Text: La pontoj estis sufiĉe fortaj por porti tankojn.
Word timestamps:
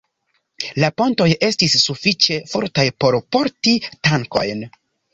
La 0.83 0.89
pontoj 1.01 1.27
estis 1.49 1.77
sufiĉe 1.83 2.41
fortaj 2.57 2.89
por 3.05 3.21
porti 3.37 3.79
tankojn. 3.95 4.71